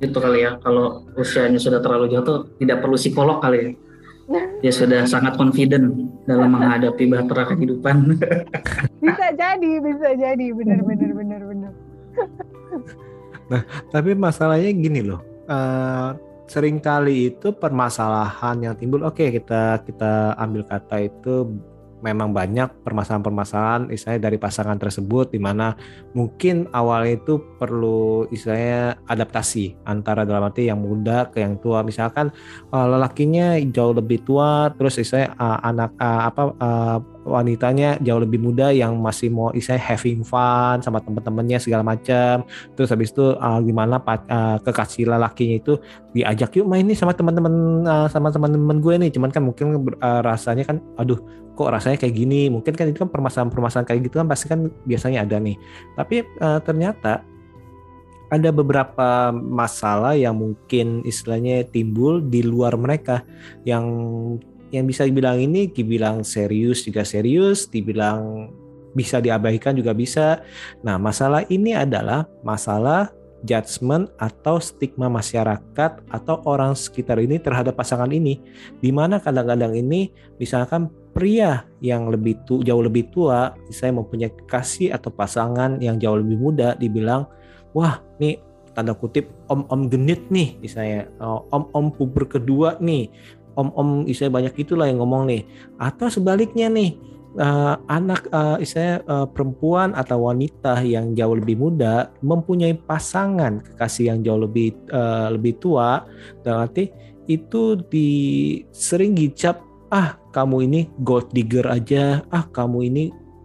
[0.00, 3.70] itu kali ya kalau usianya sudah terlalu jauh tuh tidak perlu psikolog kali ya
[4.60, 8.20] dia sudah sangat confident dalam menghadapi bahtera kehidupan.
[9.04, 11.72] bisa jadi, bisa jadi, benar benar benar benar.
[13.50, 15.24] nah, tapi masalahnya gini loh.
[15.48, 16.12] Uh,
[16.44, 21.56] sering kali itu permasalahan yang timbul oke okay, kita kita ambil kata itu
[22.00, 25.74] memang banyak permasalahan-permasalahan istilahnya dari pasangan tersebut di mana
[26.14, 31.82] mungkin awalnya itu perlu istilahnya adaptasi antara dalam arti yang muda ke yang tua.
[31.82, 32.30] Misalkan
[32.70, 38.40] uh, lelakinya jauh lebih tua terus istilahnya uh, anak uh, apa uh, wanitanya jauh lebih
[38.40, 42.42] muda yang masih mau istilahnya having fun sama teman-temannya segala macam.
[42.74, 45.76] Terus habis itu uh, gimana uh, kekasih lelakinya itu
[46.16, 49.10] diajak yuk main nih sama teman-teman uh, sama teman-teman gue nih.
[49.12, 51.20] Cuman kan mungkin uh, rasanya kan aduh
[51.58, 52.46] kok rasanya kayak gini.
[52.46, 55.58] Mungkin kan itu kan permasalahan-permasalahan kayak gitu kan pasti kan biasanya ada nih.
[55.98, 57.26] Tapi uh, ternyata
[58.30, 63.26] ada beberapa masalah yang mungkin istilahnya timbul di luar mereka.
[63.66, 63.84] Yang
[64.70, 68.52] yang bisa dibilang ini dibilang serius juga serius dibilang
[68.94, 70.46] bisa diabaikan juga bisa.
[70.86, 73.10] Nah masalah ini adalah masalah
[73.46, 78.42] judgement atau stigma masyarakat atau orang sekitar ini terhadap pasangan ini.
[78.82, 80.10] Di mana kadang-kadang ini
[80.42, 86.18] misalkan pria yang lebih tu, jauh lebih tua saya mempunyai kasih atau pasangan yang jauh
[86.18, 87.26] lebih muda dibilang
[87.74, 88.38] wah nih
[88.74, 93.10] tanda kutip om-om genit nih misalnya oh, om-om puber kedua nih
[93.58, 95.42] om-om istilahnya banyak itulah yang ngomong nih.
[95.82, 96.94] Atau sebaliknya nih
[97.38, 104.14] uh, anak uh, istilahnya uh, perempuan atau wanita yang jauh lebih muda mempunyai pasangan kekasih
[104.14, 106.04] yang jauh lebih uh, lebih tua
[106.42, 106.90] dan arti
[107.30, 108.10] itu di
[108.74, 113.04] sering dicap ah kamu ini gold digger aja ah kamu ini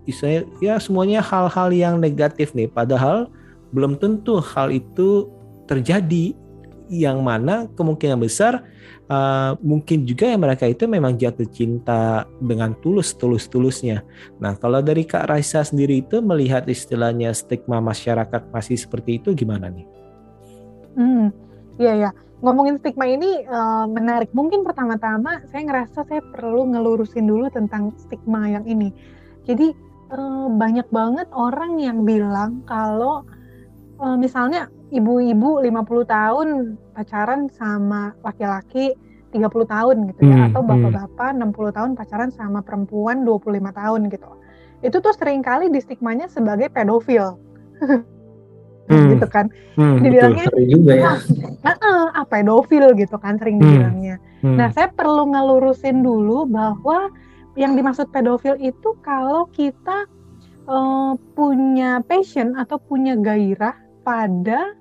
[0.09, 3.31] istilahnya ya semuanya hal-hal yang negatif nih padahal
[3.71, 5.31] belum tentu hal itu
[5.65, 6.35] terjadi
[6.93, 8.61] yang mana kemungkinan besar
[9.09, 14.05] uh, mungkin juga yang mereka itu memang jatuh cinta dengan tulus tulus tulusnya.
[14.37, 19.73] Nah kalau dari Kak Raisa sendiri itu melihat istilahnya stigma masyarakat masih seperti itu gimana
[19.73, 19.85] nih?
[20.93, 21.33] Hmm,
[21.81, 22.09] Iya ya,
[22.45, 24.29] ngomongin stigma ini uh, menarik.
[24.29, 28.93] Mungkin pertama-tama saya ngerasa saya perlu ngelurusin dulu tentang stigma yang ini.
[29.49, 29.73] Jadi
[30.13, 33.25] uh, banyak banget orang yang bilang kalau
[34.03, 36.47] uh, misalnya ibu-ibu 50 tahun
[36.91, 38.93] pacaran sama laki-laki
[39.33, 40.69] 30 tahun gitu ya hmm, atau hmm.
[40.69, 41.49] bapak-bapak hmm.
[41.57, 44.29] 60 tahun pacaran sama perempuan 25 tahun gitu.
[44.83, 47.39] Itu tuh sering kali distigmanya sebagai pedofil.
[48.91, 49.09] hmm.
[49.17, 49.49] gitu kan.
[49.73, 51.13] Hmm, Dibilangnya juga ya.
[51.65, 53.63] Ah, ah, ah, pedofil gitu kan sering hmm.
[53.65, 54.15] dibilangnya.
[54.45, 54.59] Hmm.
[54.59, 57.09] Nah, saya perlu ngelurusin dulu bahwa
[57.57, 60.05] yang dimaksud pedofil itu kalau kita
[60.69, 64.75] uh, punya passion atau punya gairah pada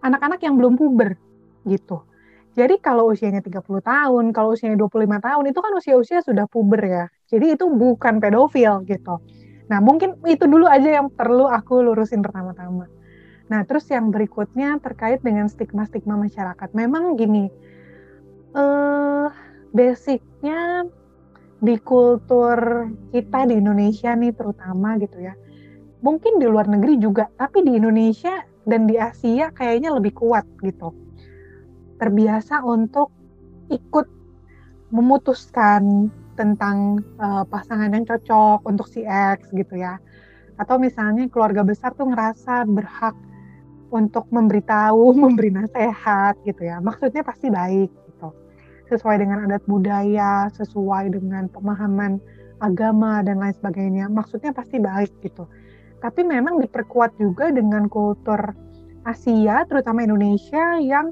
[0.00, 1.18] anak-anak yang belum puber
[1.66, 2.06] gitu.
[2.56, 7.04] Jadi kalau usianya 30 tahun, kalau usianya 25 tahun itu kan usia-usia sudah puber ya.
[7.28, 9.20] Jadi itu bukan pedofil gitu.
[9.68, 12.88] Nah, mungkin itu dulu aja yang perlu aku lurusin pertama-tama.
[13.52, 16.68] Nah, terus yang berikutnya terkait dengan stigma-stigma masyarakat.
[16.72, 17.52] Memang gini,
[18.56, 19.28] eh
[19.76, 20.88] basicnya
[21.60, 25.36] di kultur kita di Indonesia nih terutama gitu ya.
[26.04, 31.06] Mungkin di luar negeri juga, tapi di Indonesia dan di Asia kayaknya lebih kuat gitu
[31.96, 33.08] terbiasa untuk
[33.72, 34.06] ikut
[34.92, 39.96] memutuskan tentang uh, pasangan yang cocok untuk si X gitu ya.
[40.60, 43.16] Atau misalnya keluarga besar tuh ngerasa berhak
[43.88, 46.78] untuk memberitahu, memberi nasihat gitu ya.
[46.78, 48.28] Maksudnya pasti baik gitu.
[48.92, 52.20] Sesuai dengan adat budaya, sesuai dengan pemahaman
[52.60, 54.06] agama dan lain sebagainya.
[54.12, 55.48] Maksudnya pasti baik gitu.
[56.06, 58.38] Tapi memang diperkuat juga dengan kultur
[59.02, 61.10] Asia, terutama Indonesia yang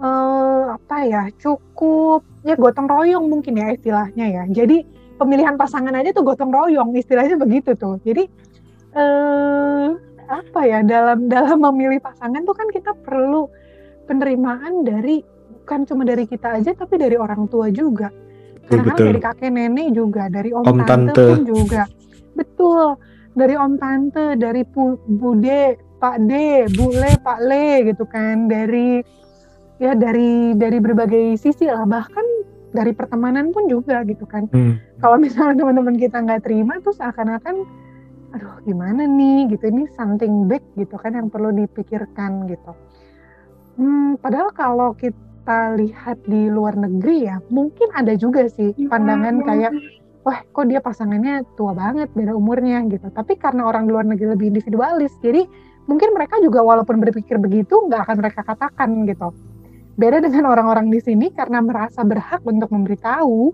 [0.00, 4.42] uh, apa ya cukup ya gotong royong mungkin ya istilahnya ya.
[4.48, 4.88] Jadi
[5.20, 8.00] pemilihan pasangan aja tuh gotong royong istilahnya begitu tuh.
[8.00, 8.24] Jadi
[8.96, 9.92] uh,
[10.24, 13.44] apa ya dalam dalam memilih pasangan tuh kan kita perlu
[14.08, 15.20] penerimaan dari
[15.52, 18.08] bukan cuma dari kita aja tapi dari orang tua juga.
[18.68, 21.88] Karena dari kakek nenek juga, dari om, om tante, tante pun juga.
[22.36, 23.00] Betul.
[23.38, 24.66] Dari om tante, dari
[25.06, 28.98] bude, pak de, bule, pak le gitu kan, dari
[29.78, 31.86] ya dari dari berbagai sisi lah.
[31.86, 32.26] Bahkan
[32.74, 34.50] dari pertemanan pun juga gitu kan.
[34.50, 34.76] Hmm.
[34.98, 37.62] kalau misalnya teman-teman kita nggak terima tuh seakan-akan
[38.34, 39.54] aduh gimana nih?
[39.54, 39.70] Gitu.
[39.70, 42.74] Ini something big gitu kan yang perlu dipikirkan gitu.
[43.78, 49.46] Hmm, padahal kalau kita lihat di luar negeri ya mungkin ada juga sih iya, pandangan
[49.46, 49.72] kayak
[50.22, 54.54] wah kok dia pasangannya tua banget beda umurnya gitu tapi karena orang luar negeri lebih
[54.56, 55.46] individualis jadi
[55.88, 59.30] mungkin mereka juga walaupun berpikir begitu nggak akan mereka katakan gitu
[59.98, 63.50] Beda dengan orang-orang di sini karena merasa berhak untuk memberitahu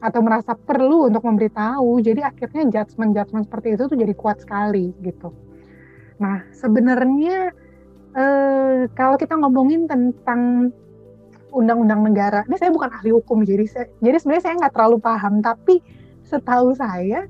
[0.00, 5.36] atau merasa perlu untuk memberitahu, jadi akhirnya judgement-judgement seperti itu tuh jadi kuat sekali gitu.
[6.16, 7.52] Nah, sebenarnya
[8.16, 10.72] eh, kalau kita ngomongin tentang
[11.52, 15.44] undang-undang negara, ini saya bukan ahli hukum, jadi saya, jadi sebenarnya saya nggak terlalu paham,
[15.44, 15.84] tapi
[16.32, 17.28] setahu saya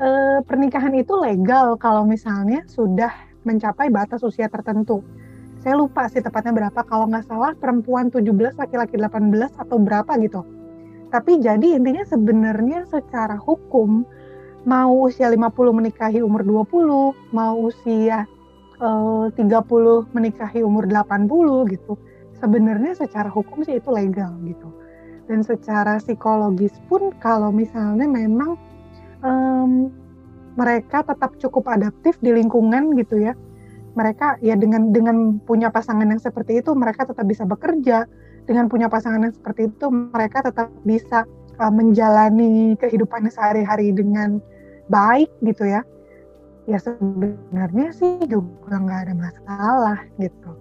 [0.00, 3.12] eh, pernikahan itu legal kalau misalnya sudah
[3.44, 5.04] mencapai batas usia tertentu.
[5.60, 10.40] Saya lupa sih tepatnya berapa kalau nggak salah perempuan 17 laki-laki 18 atau berapa gitu.
[11.12, 14.04] Tapi jadi intinya sebenarnya secara hukum
[14.64, 18.24] mau usia 50 menikahi umur 20 mau usia
[18.80, 21.28] eh, 30 menikahi umur 80
[21.76, 22.00] gitu
[22.40, 24.68] sebenarnya secara hukum sih itu legal gitu
[25.24, 28.60] dan secara psikologis pun kalau misalnya memang
[29.24, 29.88] um,
[30.54, 33.34] mereka tetap cukup adaptif di lingkungan gitu ya.
[33.94, 38.06] Mereka ya dengan dengan punya pasangan yang seperti itu mereka tetap bisa bekerja.
[38.44, 41.24] Dengan punya pasangan yang seperti itu mereka tetap bisa
[41.56, 44.38] uh, menjalani kehidupannya sehari-hari dengan
[44.92, 45.80] baik gitu ya.
[46.64, 50.52] Ya sebenarnya sih juga nggak ada masalah gitu.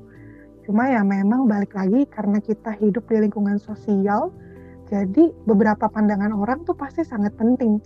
[0.63, 4.32] Cuma ya memang balik lagi karena kita hidup di lingkungan sosial
[4.93, 7.82] jadi beberapa pandangan orang tuh pasti sangat penting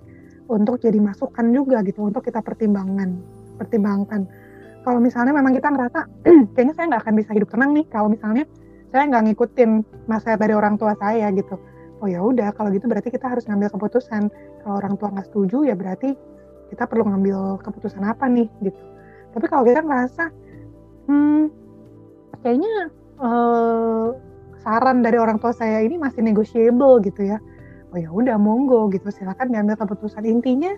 [0.51, 3.15] untuk jadi masukan juga gitu untuk kita pertimbangan
[3.55, 4.27] pertimbangkan.
[4.83, 5.99] Kalau misalnya memang kita ngerasa
[6.55, 8.43] kayaknya saya nggak akan bisa hidup tenang nih kalau misalnya
[8.91, 9.71] saya nggak ngikutin
[10.11, 11.55] nasihat dari orang tua saya gitu.
[12.03, 14.27] Oh ya udah kalau gitu berarti kita harus ngambil keputusan.
[14.67, 16.11] Kalau orang tua nggak setuju ya berarti
[16.75, 18.79] kita perlu ngambil keputusan apa nih gitu.
[19.31, 20.23] Tapi kalau kita ngerasa
[21.07, 21.43] hmm
[22.43, 22.91] kayaknya
[23.23, 24.11] uh,
[24.61, 27.37] saran dari orang tua saya ini masih negotiable gitu ya
[27.93, 30.75] oh ya udah monggo gitu silakan diambil keputusan intinya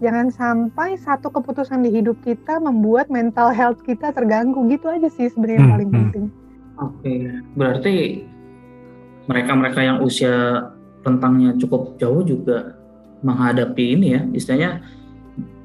[0.00, 5.32] jangan sampai satu keputusan di hidup kita membuat mental health kita terganggu gitu aja sih
[5.32, 5.98] sebenarnya hmm, paling hmm.
[5.98, 6.24] penting.
[6.76, 7.20] Oke, okay.
[7.56, 7.94] berarti
[9.24, 10.68] mereka-mereka yang usia
[11.00, 12.76] rentangnya cukup jauh juga
[13.24, 14.84] menghadapi ini ya, istilahnya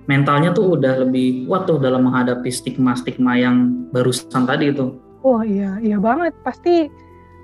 [0.08, 4.96] mentalnya tuh udah lebih kuat tuh dalam menghadapi stigma-stigma yang barusan tadi itu.
[5.22, 6.32] Oh iya, iya banget.
[6.42, 6.88] Pasti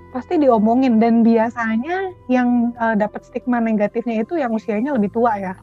[0.08, 5.54] pasti diomongin dan biasanya yang uh, dapat stigma negatifnya itu yang usianya lebih tua ya.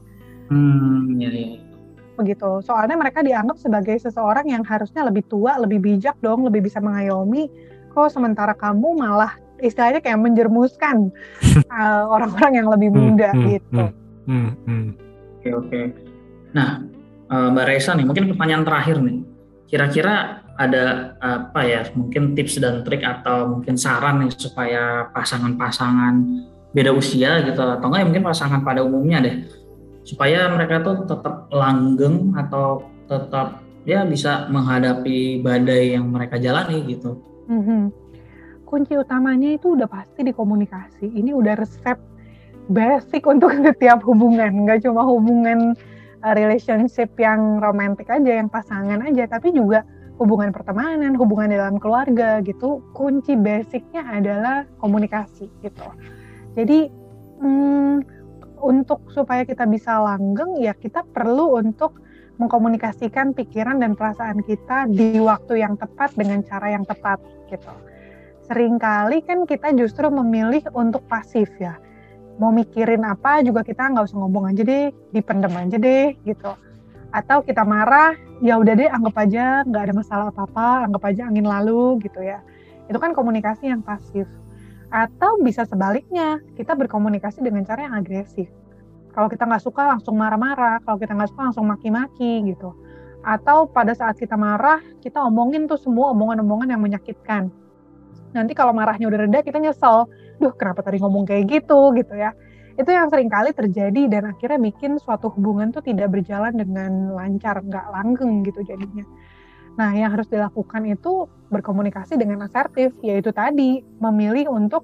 [0.54, 1.60] Hmm, iya, iya.
[2.16, 2.62] Begitu.
[2.62, 7.50] Soalnya mereka dianggap sebagai seseorang yang harusnya lebih tua, lebih bijak dong, lebih bisa mengayomi.
[7.92, 11.10] Kok sementara kamu malah istilahnya kayak menjermuskan
[11.72, 13.84] uh, orang-orang yang lebih hmm, muda hmm, gitu.
[13.84, 13.92] Hmm,
[14.30, 14.88] hmm, hmm.
[15.42, 15.82] Oke oke.
[16.54, 16.86] Nah,
[17.34, 19.18] uh, Mbak Reza nih, mungkin pertanyaan terakhir nih.
[19.66, 26.16] Kira-kira ada apa ya, mungkin tips dan trik atau mungkin saran nih supaya pasangan-pasangan
[26.76, 29.48] beda usia gitu atau enggak ya mungkin pasangan pada umumnya deh
[30.04, 37.16] supaya mereka tuh tetap langgeng atau tetap ya bisa menghadapi badai yang mereka jalani gitu.
[37.48, 38.06] Mm -hmm
[38.76, 41.08] kunci utamanya itu udah pasti di komunikasi.
[41.08, 41.96] Ini udah resep
[42.68, 45.78] basic untuk setiap hubungan, nggak cuma hubungan
[46.26, 49.86] uh, relationship yang romantis aja, yang pasangan aja, tapi juga
[50.16, 52.84] hubungan pertemanan, hubungan dalam keluarga gitu.
[52.96, 55.88] Kunci basicnya adalah komunikasi gitu.
[56.56, 56.88] Jadi
[57.44, 57.96] hmm,
[58.64, 62.00] untuk supaya kita bisa langgeng ya kita perlu untuk
[62.36, 67.72] mengkomunikasikan pikiran dan perasaan kita di waktu yang tepat dengan cara yang tepat gitu
[68.46, 71.82] sering kali kan kita justru memilih untuk pasif ya.
[72.38, 76.52] Mau mikirin apa juga kita nggak usah ngomong aja deh, dipendem aja deh gitu.
[77.10, 81.48] Atau kita marah, ya udah deh anggap aja nggak ada masalah apa-apa, anggap aja angin
[81.48, 82.40] lalu gitu ya.
[82.88, 84.28] Itu kan komunikasi yang pasif.
[84.94, 88.48] Atau bisa sebaliknya, kita berkomunikasi dengan cara yang agresif.
[89.12, 92.76] Kalau kita nggak suka langsung marah-marah, kalau kita nggak suka langsung maki-maki gitu.
[93.26, 97.50] Atau pada saat kita marah, kita omongin tuh semua omongan-omongan yang menyakitkan
[98.36, 100.12] nanti kalau marahnya udah reda kita nyesel
[100.44, 102.36] duh kenapa tadi ngomong kayak gitu gitu ya
[102.76, 107.64] itu yang sering kali terjadi dan akhirnya bikin suatu hubungan tuh tidak berjalan dengan lancar
[107.64, 109.08] nggak langgeng gitu jadinya.
[109.80, 114.84] Nah yang harus dilakukan itu berkomunikasi dengan asertif yaitu tadi memilih untuk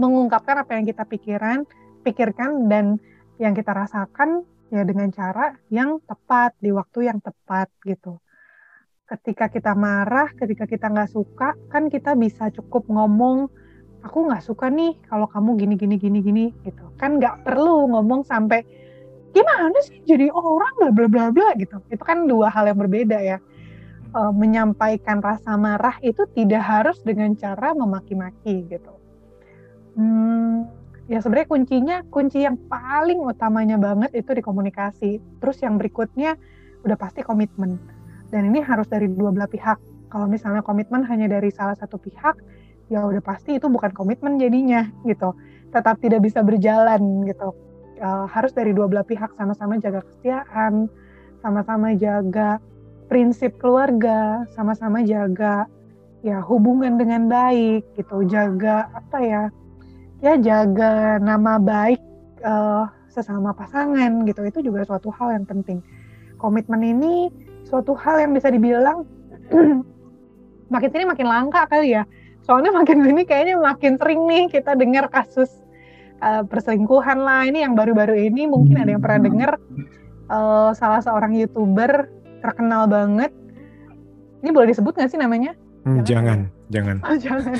[0.00, 1.68] mengungkapkan apa yang kita pikiran
[2.02, 2.98] pikirkan dan
[3.38, 8.18] yang kita rasakan ya dengan cara yang tepat di waktu yang tepat gitu.
[9.04, 13.52] Ketika kita marah, ketika kita nggak suka, kan kita bisa cukup ngomong,
[14.02, 16.84] aku nggak suka nih kalau kamu gini gini gini gini gitu.
[16.98, 18.62] Kan nggak perlu ngomong sampai
[19.32, 21.80] gimana sih jadi orang bla bla bla bla gitu.
[21.88, 23.38] Itu kan dua hal yang berbeda ya.
[24.12, 28.92] E, menyampaikan rasa marah itu tidak harus dengan cara memaki-maki gitu.
[29.96, 30.68] Hmm,
[31.08, 35.22] ya sebenarnya kuncinya kunci yang paling utamanya banget itu di komunikasi.
[35.40, 36.36] Terus yang berikutnya
[36.82, 37.78] udah pasti komitmen
[38.32, 42.34] dan ini harus dari dua belah pihak kalau misalnya komitmen hanya dari salah satu pihak
[42.92, 45.32] ya udah pasti itu bukan komitmen jadinya gitu.
[45.72, 47.56] Tetap tidak bisa berjalan gitu.
[48.02, 50.90] Uh, harus dari dua belah pihak sama-sama jaga kesetiaan
[51.40, 52.58] sama-sama jaga
[53.06, 55.66] prinsip keluarga sama-sama jaga
[56.20, 58.28] ya hubungan dengan baik gitu.
[58.28, 59.42] Jaga apa ya
[60.20, 62.00] ya jaga nama baik
[62.44, 64.44] uh, sesama pasangan gitu.
[64.44, 65.80] Itu juga suatu hal yang penting.
[66.36, 67.32] Komitmen ini
[67.64, 69.08] suatu hal yang bisa dibilang
[70.72, 72.04] makin sini makin langka kali ya.
[72.42, 75.50] Soalnya makin sini kayaknya makin sering nih kita dengar kasus
[76.18, 77.46] uh, perselingkuhan lah.
[77.46, 79.50] Ini yang baru-baru ini mungkin ada yang pernah dengar
[80.26, 82.10] uh, salah seorang youtuber
[82.42, 83.30] terkenal banget.
[84.42, 85.54] Ini boleh disebut nggak sih namanya?
[85.86, 86.98] Hmm, jangan, jangan.
[87.06, 87.54] Oh, jangan.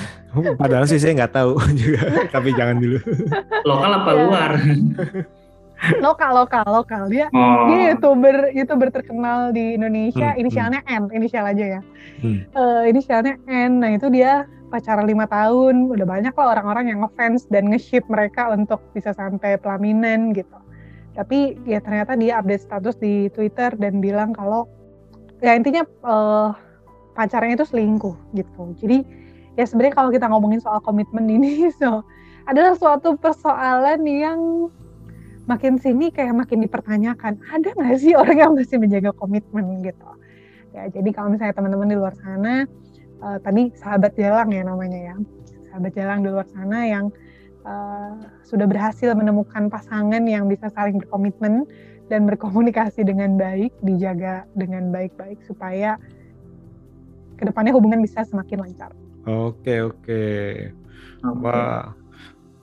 [0.59, 2.99] Padahal sih saya nggak tahu juga, tapi jangan dulu.
[3.67, 4.19] Lokal apa ya.
[4.19, 4.53] luar?
[5.99, 7.67] lokal lokal lokal dia oh.
[7.67, 10.43] dia youtuber youtuber terkenal di Indonesia hmm, hmm.
[10.47, 10.95] inisialnya hmm.
[10.95, 11.81] N inisial aja ya
[12.23, 12.39] hmm.
[12.55, 17.45] uh, inisialnya N nah itu dia pacaran lima tahun udah banyak lah orang-orang yang ngefans
[17.53, 20.57] dan nge-ship mereka untuk bisa sampai pelaminan gitu.
[21.13, 24.65] Tapi ya ternyata dia update status di Twitter dan bilang kalau
[25.45, 26.57] ya intinya uh,
[27.13, 28.73] pacarnya itu selingkuh gitu.
[28.81, 29.05] Jadi
[29.61, 32.01] ya sebenarnya kalau kita ngomongin soal komitmen ini so
[32.49, 34.73] adalah suatu persoalan yang
[35.45, 37.37] makin sini kayak makin dipertanyakan.
[37.53, 40.09] Ada nggak sih orang yang masih menjaga komitmen gitu?
[40.73, 42.65] Ya jadi kalau misalnya teman-teman di luar sana
[43.23, 45.17] uh, tadi sahabat jalang ya namanya ya
[45.71, 47.09] sahabat jalang di luar sana yang
[47.65, 51.65] uh, sudah berhasil menemukan pasangan yang bisa saling berkomitmen
[52.11, 55.97] dan berkomunikasi dengan baik dijaga dengan baik-baik supaya
[57.41, 58.93] ke depannya hubungan bisa semakin lancar.
[59.25, 60.23] Oke oke.
[61.23, 61.95] Wah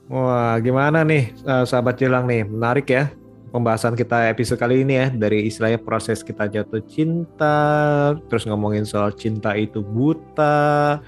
[0.09, 2.41] Wah, gimana nih eh, sahabat jelang nih?
[2.41, 3.13] Menarik ya
[3.49, 9.11] pembahasan kita episode kali ini ya dari istilahnya proses kita jatuh cinta, terus ngomongin soal
[9.13, 11.01] cinta itu buta,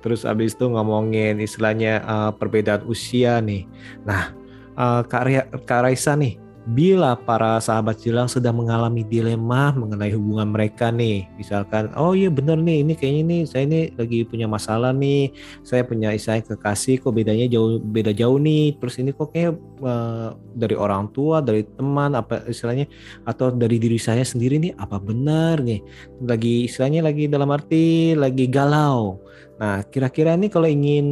[0.00, 3.66] terus abis itu ngomongin istilahnya uh, perbedaan usia nih.
[4.06, 4.32] Nah,
[4.78, 6.38] uh, Kak, Ria, Kak Raisa nih,
[6.68, 12.60] bila para sahabat Jelang sedang mengalami dilema mengenai hubungan mereka nih, misalkan, oh iya bener
[12.60, 15.32] nih, ini kayaknya nih saya ini lagi punya masalah nih,
[15.64, 20.36] saya punya istilahnya kekasih, kok bedanya jauh beda jauh nih, terus ini kok kayak uh,
[20.52, 22.84] dari orang tua, dari teman, apa istilahnya,
[23.24, 25.80] atau dari diri saya sendiri nih, apa benar nih,
[26.20, 29.16] lagi istilahnya lagi dalam arti lagi galau.
[29.56, 31.08] Nah, kira-kira nih kalau ingin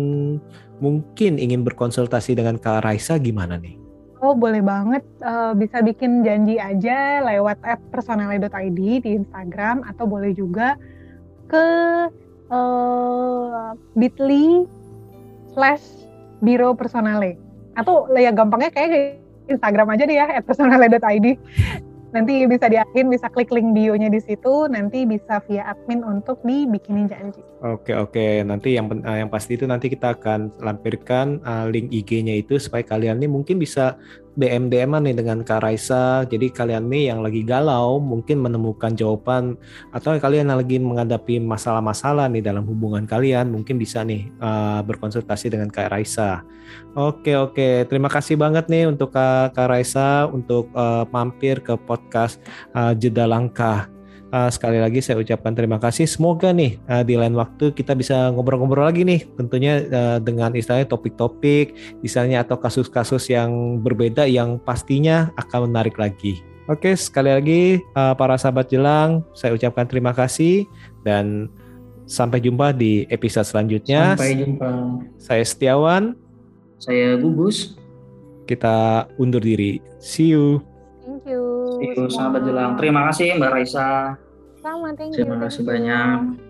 [0.85, 3.86] mungkin ingin berkonsultasi dengan Kak Raisa gimana nih?
[4.25, 10.33] Oh boleh banget, uh, bisa bikin janji aja lewat app personale.id di Instagram atau boleh
[10.33, 10.81] juga
[11.53, 11.65] ke
[12.49, 14.65] uh, bit.ly
[15.53, 15.85] slash
[16.41, 17.37] biro personale.
[17.77, 19.21] Atau ya gampangnya kayak
[19.53, 21.27] Instagram aja deh ya at personale.id
[22.17, 27.13] nanti bisa diakin bisa klik link bionya di situ nanti bisa via admin untuk dibikinin
[27.13, 27.45] janji.
[27.61, 28.41] Oke oke.
[28.41, 32.81] Nanti yang uh, yang pasti itu nanti kita akan lampirkan uh, link IG-nya itu supaya
[32.81, 34.01] kalian nih mungkin bisa
[34.37, 36.29] DM DM nih dengan Kak Raisa.
[36.29, 39.57] Jadi kalian nih yang lagi galau mungkin menemukan jawaban
[39.91, 45.49] atau kalian yang lagi menghadapi masalah-masalah nih dalam hubungan kalian mungkin bisa nih uh, berkonsultasi
[45.49, 46.45] dengan Kak Raisa.
[46.93, 52.37] Oke oke, terima kasih banget nih untuk Kak, Kak Raisa untuk uh, mampir ke podcast
[52.77, 53.96] uh, Jeda Langkah.
[54.37, 56.05] Uh, sekali lagi saya ucapkan terima kasih.
[56.05, 60.85] Semoga nih uh, di lain waktu kita bisa ngobrol-ngobrol lagi nih, tentunya uh, dengan istilahnya
[60.93, 61.73] topik-topik,
[62.05, 66.45] misalnya atau kasus-kasus yang berbeda yang pastinya akan menarik lagi.
[66.69, 67.63] Oke, sekali lagi
[67.97, 70.69] uh, para sahabat jelang, saya ucapkan terima kasih
[71.01, 71.49] dan
[72.05, 74.21] sampai jumpa di episode selanjutnya.
[74.21, 74.69] Sampai jumpa.
[75.17, 76.13] Saya Setiawan.
[76.77, 77.81] Saya Gugus.
[78.45, 79.81] Kita undur diri.
[79.97, 80.61] See you.
[81.09, 81.43] Thank you.
[81.81, 82.77] See you sahabat jelang.
[82.77, 84.26] Terima kasih Mbak Raisa.
[84.95, 86.46] Terima kasih banyak.